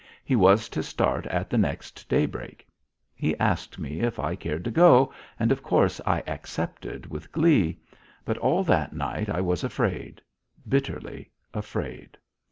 [0.25, 2.65] He was to start at the next daybreak.
[3.13, 7.77] He asked me if I cared to go, and, of course, I accepted with glee;
[8.25, 10.19] but all that night I was afraid.
[10.67, 12.17] Bitterly afraid.